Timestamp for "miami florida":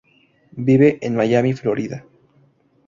1.15-2.03